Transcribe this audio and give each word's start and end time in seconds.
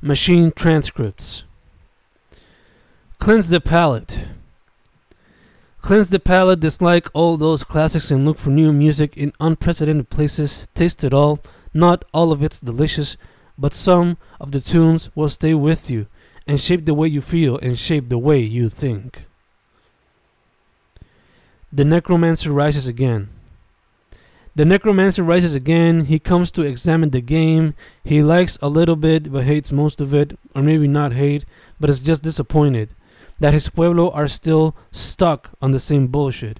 Machine 0.00 0.52
transcripts. 0.52 1.42
Cleanse 3.18 3.48
the 3.48 3.60
palate. 3.60 4.20
Cleanse 5.82 6.10
the 6.10 6.20
palate, 6.20 6.60
dislike 6.60 7.08
all 7.14 7.36
those 7.36 7.64
classics, 7.64 8.10
and 8.10 8.24
look 8.24 8.38
for 8.38 8.50
new 8.50 8.72
music 8.72 9.16
in 9.16 9.32
unprecedented 9.40 10.08
places. 10.08 10.68
Taste 10.74 11.02
it 11.02 11.12
all. 11.12 11.40
Not 11.74 12.04
all 12.14 12.30
of 12.30 12.44
it's 12.44 12.60
delicious, 12.60 13.16
but 13.58 13.74
some 13.74 14.18
of 14.40 14.52
the 14.52 14.60
tunes 14.60 15.10
will 15.16 15.28
stay 15.28 15.54
with 15.54 15.90
you 15.90 16.06
and 16.46 16.60
shape 16.60 16.84
the 16.84 16.94
way 16.94 17.08
you 17.08 17.20
feel 17.20 17.58
and 17.58 17.76
shape 17.76 18.08
the 18.08 18.18
way 18.18 18.38
you 18.38 18.68
think. 18.68 19.24
The 21.72 21.84
necromancer 21.84 22.52
rises 22.52 22.86
again. 22.86 23.30
The 24.58 24.64
necromancer 24.64 25.22
rises 25.22 25.54
again. 25.54 26.06
He 26.06 26.18
comes 26.18 26.50
to 26.50 26.62
examine 26.62 27.10
the 27.10 27.20
game. 27.20 27.74
He 28.02 28.24
likes 28.24 28.58
a 28.60 28.68
little 28.68 28.96
bit 28.96 29.30
but 29.30 29.44
hates 29.44 29.70
most 29.70 30.00
of 30.00 30.12
it, 30.12 30.36
or 30.52 30.62
maybe 30.62 30.88
not 30.88 31.12
hate, 31.12 31.44
but 31.78 31.88
is 31.88 32.00
just 32.00 32.24
disappointed 32.24 32.92
that 33.38 33.54
his 33.54 33.68
pueblo 33.68 34.10
are 34.10 34.26
still 34.26 34.74
stuck 34.90 35.50
on 35.62 35.70
the 35.70 35.78
same 35.78 36.08
bullshit, 36.08 36.58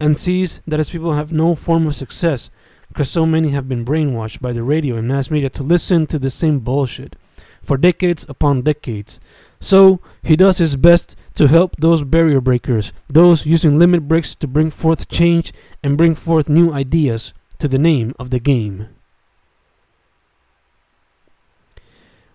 and 0.00 0.16
sees 0.16 0.60
that 0.66 0.80
his 0.80 0.90
people 0.90 1.12
have 1.12 1.30
no 1.30 1.54
form 1.54 1.86
of 1.86 1.94
success 1.94 2.50
because 2.88 3.08
so 3.08 3.24
many 3.24 3.50
have 3.50 3.68
been 3.68 3.84
brainwashed 3.84 4.40
by 4.40 4.52
the 4.52 4.64
radio 4.64 4.96
and 4.96 5.06
mass 5.06 5.30
media 5.30 5.48
to 5.48 5.62
listen 5.62 6.08
to 6.08 6.18
the 6.18 6.30
same 6.30 6.58
bullshit 6.58 7.14
for 7.62 7.76
decades 7.76 8.26
upon 8.28 8.62
decades. 8.62 9.20
So 9.60 10.00
he 10.22 10.36
does 10.36 10.58
his 10.58 10.76
best 10.76 11.16
to 11.34 11.48
help 11.48 11.76
those 11.76 12.02
barrier 12.04 12.40
breakers, 12.40 12.92
those 13.08 13.46
using 13.46 13.78
limit 13.78 14.06
breaks 14.06 14.34
to 14.36 14.46
bring 14.46 14.70
forth 14.70 15.08
change 15.08 15.52
and 15.82 15.96
bring 15.96 16.14
forth 16.14 16.48
new 16.48 16.72
ideas 16.72 17.32
to 17.58 17.68
the 17.68 17.78
name 17.78 18.14
of 18.18 18.30
the 18.30 18.38
game. 18.38 18.88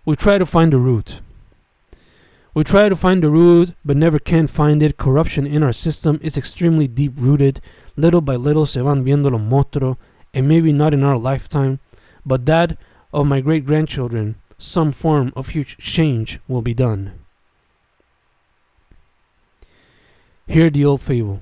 We 0.05 0.15
try 0.15 0.37
to 0.37 0.45
find 0.45 0.73
the 0.73 0.79
root. 0.79 1.21
We 2.53 2.63
try 2.63 2.89
to 2.89 2.95
find 2.95 3.23
the 3.23 3.29
root, 3.29 3.73
but 3.83 3.97
never 3.97 4.19
can 4.19 4.47
find 4.47 4.83
it. 4.83 4.97
Corruption 4.97 5.47
in 5.47 5.63
our 5.63 5.73
system 5.73 6.19
is 6.21 6.37
extremely 6.37 6.87
deep 6.87 7.13
rooted. 7.15 7.61
Little 7.95 8.21
by 8.21 8.35
little 8.35 8.65
se 8.65 8.81
van 8.81 9.03
viendo 9.03 9.31
los 9.31 9.41
monstruos, 9.41 9.97
and 10.33 10.47
maybe 10.47 10.73
not 10.73 10.93
in 10.93 11.03
our 11.03 11.17
lifetime, 11.17 11.80
but 12.25 12.45
that 12.45 12.77
of 13.13 13.27
my 13.27 13.39
great 13.39 13.65
grandchildren, 13.65 14.35
some 14.57 14.91
form 14.91 15.33
of 15.35 15.49
huge 15.49 15.77
change 15.77 16.39
will 16.47 16.61
be 16.61 16.73
done. 16.73 17.13
Hear 20.47 20.69
the 20.69 20.85
old 20.85 21.01
fable. 21.01 21.41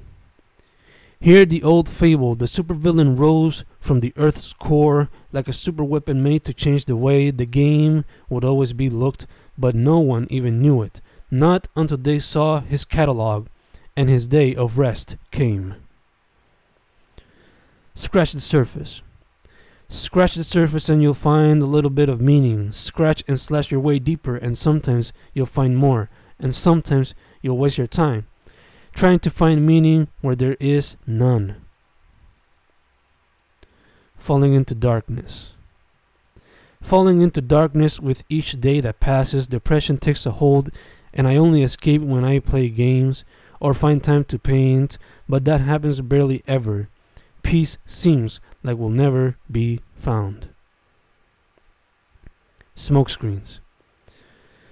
Hear 1.19 1.45
the 1.45 1.63
old 1.63 1.87
fable. 1.87 2.35
The 2.35 2.45
supervillain 2.45 3.17
rose 3.17 3.63
from 3.79 3.99
the 3.99 4.13
earth's 4.15 4.53
core 4.53 5.09
like 5.31 5.47
a 5.47 5.53
super 5.53 5.83
weapon 5.83 6.23
made 6.23 6.43
to 6.45 6.53
change 6.53 6.85
the 6.85 6.95
way 6.95 7.29
the 7.29 7.45
game 7.45 8.05
would 8.29 8.43
always 8.43 8.73
be 8.73 8.89
looked, 8.89 9.27
but 9.57 9.75
no 9.75 9.99
one 9.99 10.27
even 10.29 10.61
knew 10.61 10.81
it. 10.81 10.99
Not 11.29 11.67
until 11.75 11.97
they 11.97 12.19
saw 12.19 12.59
his 12.59 12.85
catalog 12.85 13.47
and 13.95 14.09
his 14.09 14.27
day 14.27 14.55
of 14.55 14.77
rest 14.77 15.15
came. 15.31 15.75
Scratch 17.93 18.31
the 18.31 18.39
surface. 18.39 19.01
Scratch 19.93 20.35
the 20.35 20.43
surface 20.43 20.89
and 20.89 21.01
you'll 21.01 21.13
find 21.13 21.61
a 21.61 21.65
little 21.65 21.89
bit 21.89 22.09
of 22.09 22.21
meaning. 22.21 22.71
Scratch 22.71 23.23
and 23.27 23.39
slash 23.39 23.71
your 23.71 23.81
way 23.81 23.99
deeper, 23.99 24.37
and 24.37 24.57
sometimes 24.57 25.11
you'll 25.33 25.45
find 25.45 25.77
more, 25.77 26.09
and 26.39 26.55
sometimes 26.55 27.13
you'll 27.41 27.57
waste 27.57 27.77
your 27.77 27.87
time 27.87 28.25
trying 28.93 29.19
to 29.19 29.29
find 29.29 29.65
meaning 29.65 30.07
where 30.21 30.35
there 30.35 30.57
is 30.59 30.95
none. 31.07 31.55
Falling 34.17 34.53
into 34.53 34.75
darkness. 34.75 35.53
Falling 36.81 37.21
into 37.21 37.41
darkness 37.41 37.99
with 37.99 38.23
each 38.29 38.59
day 38.59 38.79
that 38.81 38.99
passes, 38.99 39.47
depression 39.47 39.97
takes 39.97 40.25
a 40.25 40.31
hold, 40.31 40.71
and 41.13 41.27
I 41.27 41.35
only 41.35 41.63
escape 41.63 42.01
when 42.01 42.23
I 42.23 42.39
play 42.39 42.69
games 42.69 43.23
or 43.59 43.73
find 43.73 44.03
time 44.03 44.23
to 44.25 44.39
paint, 44.39 44.97
but 45.27 45.45
that 45.45 45.61
happens 45.61 46.01
barely 46.01 46.43
ever. 46.47 46.89
Peace 47.43 47.77
seems 47.85 48.39
like 48.63 48.77
will 48.77 48.89
never 48.89 49.37
be 49.49 49.81
found. 49.95 50.49
Smoke 52.75 53.09
screens. 53.09 53.59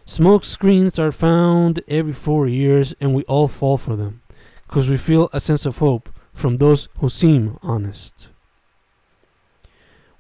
Smoke 0.06 0.44
screens 0.44 0.98
are 0.98 1.12
found 1.12 1.84
every 1.88 2.14
four 2.14 2.48
years, 2.48 2.96
and 3.00 3.14
we 3.14 3.24
all 3.24 3.48
fall 3.48 3.78
for 3.78 3.96
them 3.96 4.22
because 4.68 4.90
we 4.90 4.98
feel 4.98 5.30
a 5.34 5.40
sense 5.40 5.66
of 5.66 5.78
hope 5.78 6.10
from 6.34 6.58
those 6.58 6.88
who 6.98 7.10
seem 7.10 7.58
honest. 7.62 8.30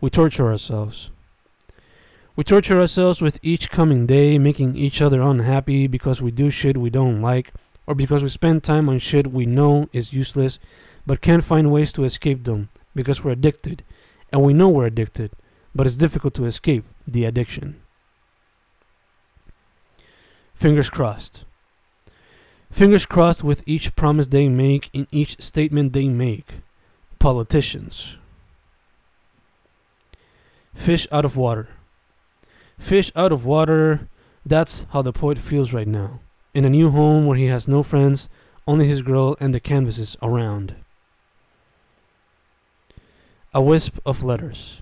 We 0.01 0.09
torture 0.09 0.51
ourselves. 0.51 1.11
We 2.35 2.43
torture 2.43 2.79
ourselves 2.79 3.21
with 3.21 3.39
each 3.41 3.69
coming 3.69 4.05
day, 4.05 4.37
making 4.37 4.75
each 4.75 5.01
other 5.01 5.21
unhappy 5.21 5.87
because 5.87 6.21
we 6.21 6.31
do 6.31 6.49
shit 6.49 6.77
we 6.77 6.89
don't 6.89 7.21
like, 7.21 7.51
or 7.85 7.95
because 7.95 8.23
we 8.23 8.29
spend 8.29 8.63
time 8.63 8.87
on 8.87 8.99
shit 8.99 9.27
we 9.27 9.45
know 9.45 9.89
is 9.91 10.13
useless 10.13 10.59
but 11.09 11.21
can't 11.21 11.43
find 11.43 11.71
ways 11.71 11.91
to 11.91 12.03
escape 12.03 12.43
them 12.43 12.69
because 12.93 13.23
we're 13.23 13.31
addicted, 13.31 13.83
and 14.31 14.43
we 14.43 14.53
know 14.53 14.69
we're 14.69 14.85
addicted, 14.85 15.31
but 15.73 15.87
it's 15.87 15.95
difficult 15.95 16.35
to 16.35 16.45
escape 16.45 16.85
the 17.07 17.25
addiction. 17.25 17.81
Fingers 20.53 20.87
crossed. 20.87 21.45
Fingers 22.69 23.07
crossed 23.07 23.43
with 23.43 23.63
each 23.65 23.95
promise 23.95 24.27
they 24.27 24.49
make 24.49 24.91
in 24.93 25.07
each 25.09 25.41
statement 25.41 25.93
they 25.93 26.07
make. 26.07 26.59
Politicians. 27.17 28.19
Fish 30.75 31.07
out 31.11 31.25
of 31.25 31.35
water. 31.35 31.69
Fish 32.77 33.11
out 33.15 33.31
of 33.31 33.47
water, 33.47 34.07
that's 34.45 34.85
how 34.91 35.01
the 35.01 35.11
poet 35.11 35.39
feels 35.39 35.73
right 35.73 35.87
now. 35.87 36.19
In 36.53 36.65
a 36.65 36.69
new 36.69 36.91
home 36.91 37.25
where 37.25 37.35
he 37.35 37.45
has 37.45 37.67
no 37.67 37.81
friends, 37.81 38.29
only 38.67 38.87
his 38.87 39.01
girl 39.01 39.35
and 39.39 39.55
the 39.55 39.59
canvases 39.59 40.15
around. 40.21 40.75
A 43.53 43.61
wisp 43.61 43.97
of 44.05 44.23
letters. 44.23 44.81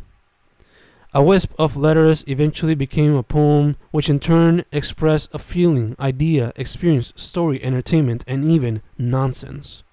A 1.13 1.23
wisp 1.23 1.53
of 1.57 1.77
letters 1.77 2.25
eventually 2.27 2.75
became 2.75 3.15
a 3.15 3.23
poem, 3.23 3.77
which 3.91 4.09
in 4.09 4.19
turn 4.19 4.65
expressed 4.73 5.33
a 5.33 5.39
feeling, 5.39 5.95
idea, 5.99 6.51
experience, 6.57 7.13
story, 7.15 7.63
entertainment, 7.63 8.25
and 8.27 8.43
even 8.43 8.81
nonsense. 8.97 9.83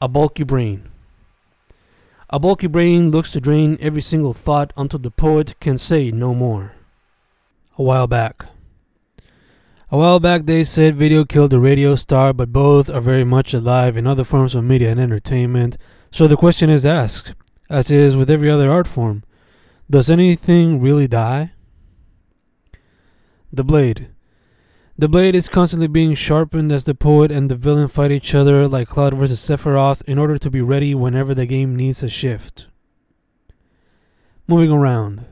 A 0.00 0.06
bulky 0.06 0.44
brain. 0.44 0.90
A 2.30 2.38
bulky 2.38 2.68
brain 2.68 3.10
looks 3.10 3.32
to 3.32 3.40
drain 3.40 3.76
every 3.80 4.00
single 4.02 4.32
thought 4.32 4.72
until 4.76 5.00
the 5.00 5.10
poet 5.10 5.58
can 5.60 5.76
say 5.76 6.12
no 6.12 6.34
more. 6.34 6.72
A 7.76 7.82
while 7.82 8.06
back. 8.06 8.46
A 9.90 9.98
while 9.98 10.20
back, 10.20 10.46
they 10.46 10.62
said 10.62 10.96
video 10.96 11.24
killed 11.24 11.50
the 11.50 11.60
radio 11.60 11.96
star, 11.96 12.32
but 12.32 12.52
both 12.52 12.88
are 12.88 13.00
very 13.00 13.24
much 13.24 13.52
alive 13.52 13.96
in 13.96 14.06
other 14.06 14.24
forms 14.24 14.54
of 14.54 14.64
media 14.64 14.90
and 14.90 15.00
entertainment. 15.00 15.76
So 16.14 16.28
the 16.28 16.36
question 16.36 16.70
is 16.70 16.86
asked 16.86 17.34
as 17.68 17.90
is 17.90 18.14
with 18.14 18.30
every 18.30 18.48
other 18.48 18.70
art 18.70 18.86
form. 18.86 19.24
Does 19.90 20.08
anything 20.08 20.80
really 20.80 21.08
die? 21.08 21.54
The 23.52 23.64
blade. 23.64 24.10
The 24.96 25.08
blade 25.08 25.34
is 25.34 25.48
constantly 25.48 25.88
being 25.88 26.14
sharpened 26.14 26.70
as 26.70 26.84
the 26.84 26.94
poet 26.94 27.32
and 27.32 27.50
the 27.50 27.56
villain 27.56 27.88
fight 27.88 28.12
each 28.12 28.32
other 28.32 28.68
like 28.68 28.86
Cloud 28.86 29.14
versus 29.14 29.40
Sephiroth 29.40 30.02
in 30.02 30.16
order 30.16 30.38
to 30.38 30.50
be 30.50 30.62
ready 30.62 30.94
whenever 30.94 31.34
the 31.34 31.46
game 31.46 31.74
needs 31.74 32.00
a 32.00 32.08
shift. 32.08 32.68
Moving 34.46 34.70
around. 34.70 35.26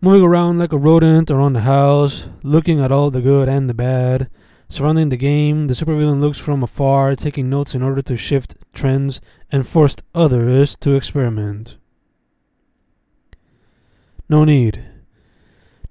Moving 0.00 0.22
around 0.22 0.60
like 0.60 0.72
a 0.72 0.78
rodent 0.78 1.28
around 1.28 1.54
the 1.54 1.62
house, 1.62 2.26
looking 2.44 2.80
at 2.80 2.92
all 2.92 3.10
the 3.10 3.20
good 3.20 3.48
and 3.48 3.68
the 3.68 3.74
bad, 3.74 4.30
Surrounding 4.72 5.10
the 5.10 5.18
game, 5.18 5.66
the 5.66 5.74
supervillain 5.74 6.18
looks 6.18 6.38
from 6.38 6.62
afar, 6.62 7.14
taking 7.14 7.50
notes 7.50 7.74
in 7.74 7.82
order 7.82 8.00
to 8.00 8.16
shift 8.16 8.56
trends 8.72 9.20
and 9.50 9.68
force 9.68 9.96
others 10.14 10.76
to 10.76 10.94
experiment. 10.94 11.76
No 14.30 14.46
need. 14.46 14.82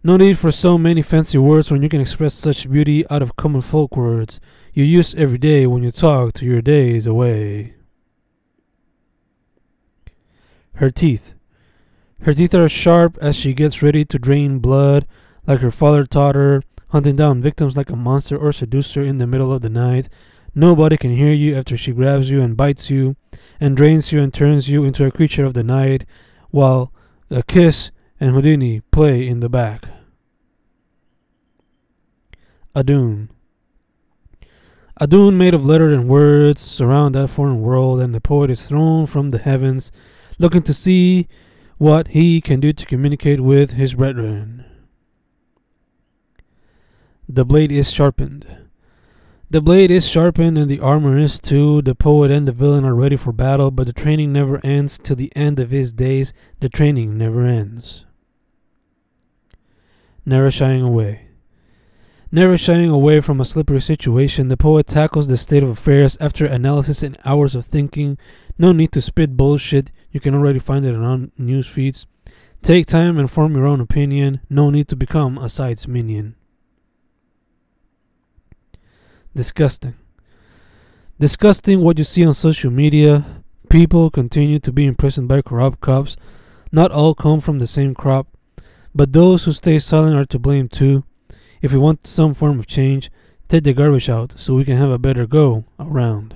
No 0.04 0.18
need 0.18 0.40
for 0.40 0.52
so 0.52 0.80
many 0.80 1.04
fancy 1.04 1.38
words 1.38 1.70
when 1.70 1.84
you 1.84 1.90
can 1.90 2.02
express 2.02 2.34
such 2.34 2.72
beauty 2.72 3.06
out 3.12 3.22
of 3.22 3.36
common 3.36 3.62
folk 3.62 3.96
words 3.96 4.40
you 4.74 4.84
use 4.84 5.14
every 5.14 5.38
day 5.38 5.68
when 5.68 5.84
you 5.84 5.92
talk 5.92 6.34
to 6.34 6.46
your 6.48 6.64
days 6.64 7.06
away. 7.06 7.76
Her 10.78 10.90
teeth. 10.90 11.36
Her 12.22 12.34
teeth 12.34 12.56
are 12.56 12.68
sharp 12.68 13.16
as 13.22 13.36
she 13.36 13.54
gets 13.54 13.84
ready 13.84 14.06
to 14.06 14.18
drain 14.18 14.58
blood, 14.58 15.06
like 15.46 15.60
her 15.60 15.70
father 15.70 16.04
taught 16.04 16.34
her, 16.34 16.64
hunting 16.92 17.16
down 17.16 17.42
victims 17.42 17.76
like 17.76 17.90
a 17.90 17.96
monster 17.96 18.38
or 18.38 18.52
seducer 18.52 19.02
in 19.02 19.18
the 19.18 19.28
middle 19.28 19.52
of 19.52 19.62
the 19.62 19.70
night. 19.70 20.10
Nobody 20.54 20.98
can 20.98 21.16
hear 21.16 21.32
you 21.32 21.56
after 21.56 21.78
she 21.78 21.94
grabs 21.94 22.30
you 22.30 22.42
and 22.42 22.58
bites 22.58 22.90
you, 22.90 23.16
and 23.60 23.78
drains 23.78 24.12
you 24.12 24.22
and 24.22 24.34
turns 24.34 24.70
you 24.70 24.84
into 24.84 25.06
a 25.06 25.12
creature 25.12 25.46
of 25.46 25.54
the 25.54 25.64
night, 25.64 26.06
while 26.50 26.92
a 27.30 27.44
kiss 27.44 27.92
and 28.20 28.32
Houdini 28.32 28.82
play 28.92 29.26
in 29.26 29.40
the 29.40 29.50
back. 29.50 29.86
Adun. 32.76 33.30
Adun, 35.00 35.36
made 35.36 35.54
of 35.54 35.66
letter 35.66 35.90
and 35.90 36.10
words, 36.10 36.60
surround 36.60 37.16
that 37.16 37.30
foreign 37.30 37.62
world, 37.62 38.02
and 38.02 38.14
the 38.14 38.22
poet 38.22 38.52
is 38.52 38.68
thrown 38.68 39.06
from 39.06 39.32
the 39.32 39.40
heavens, 39.40 39.92
looking 40.38 40.62
to 40.64 40.74
see 40.74 41.28
what 41.78 42.10
he 42.10 42.42
can 42.42 42.60
do 42.60 42.74
to 42.74 42.86
communicate 42.86 43.40
with 43.40 43.72
his 43.72 43.96
brethren. 43.96 44.66
The 47.34 47.46
blade 47.46 47.72
is 47.72 47.94
sharpened. 47.94 48.46
The 49.50 49.62
blade 49.62 49.90
is 49.90 50.06
sharpened 50.06 50.58
and 50.58 50.70
the 50.70 50.82
armor 50.82 51.18
is 51.18 51.40
too. 51.40 51.82
The 51.82 51.96
poet 51.96 52.30
and 52.30 52.46
the 52.46 52.52
villain 52.52 52.84
are 52.84 52.94
ready 52.94 53.16
for 53.16 53.32
battle, 53.32 53.72
but 53.72 53.88
the 53.88 53.94
training 53.94 54.34
never 54.34 54.60
ends 54.66 55.00
till 55.00 55.16
the 55.16 55.32
end 55.34 55.58
of 55.58 55.70
his 55.70 55.94
days. 55.94 56.34
The 56.60 56.68
training 56.68 57.18
never 57.18 57.46
ends. 57.46 58.04
Never 60.26 60.52
shying 60.52 60.82
away. 60.82 61.30
Never 62.34 62.58
shying 62.58 62.90
away 62.90 63.22
from 63.22 63.40
a 63.40 63.46
slippery 63.46 63.80
situation, 63.80 64.50
the 64.50 64.58
poet 64.58 64.88
tackles 64.88 65.30
the 65.30 65.38
state 65.38 65.64
of 65.64 65.70
affairs 65.70 66.18
after 66.20 66.46
analysis 66.46 67.02
and 67.02 67.18
hours 67.24 67.56
of 67.56 67.66
thinking. 67.66 68.18
No 68.58 68.74
need 68.74 68.92
to 68.92 69.00
spit 69.00 69.38
bullshit, 69.38 69.90
you 70.12 70.20
can 70.20 70.36
already 70.36 70.60
find 70.60 70.86
it 70.86 70.96
on 70.96 71.32
news 71.38 71.68
feeds. 71.68 72.06
Take 72.62 72.88
time 72.88 73.18
and 73.18 73.32
form 73.32 73.56
your 73.56 73.68
own 73.68 73.80
opinion. 73.80 74.42
No 74.50 74.70
need 74.70 74.90
to 74.90 74.98
become 74.98 75.38
a 75.38 75.48
site's 75.48 75.88
minion. 75.88 76.36
Disgusting. 79.34 79.96
Disgusting 81.18 81.80
what 81.80 81.98
you 81.98 82.04
see 82.04 82.26
on 82.26 82.34
social 82.34 82.70
media. 82.70 83.44
People 83.70 84.10
continue 84.10 84.60
to 84.60 84.74
be 84.74 84.86
imprisoned 84.86 85.30
by 85.30 85.42
corrupt 85.42 85.80
cops. 85.80 86.18
Not 86.74 86.92
all 86.92 87.16
come 87.16 87.40
from 87.40 87.60
the 87.60 87.68
same 87.68 87.96
crop, 87.96 88.28
but 88.94 89.14
those 89.14 89.46
who 89.46 89.54
stay 89.54 89.80
silent 89.80 90.18
are 90.18 90.26
to 90.26 90.40
blame 90.40 90.68
too. 90.68 91.06
If 91.62 91.72
we 91.72 91.80
want 91.80 92.08
some 92.08 92.34
form 92.34 92.60
of 92.60 92.68
change, 92.68 93.10
take 93.48 93.64
the 93.64 93.74
garbage 93.74 94.10
out 94.10 94.38
so 94.38 94.56
we 94.56 94.66
can 94.66 94.76
have 94.76 94.90
a 94.90 95.00
better 95.00 95.26
go 95.26 95.64
around. 95.80 96.36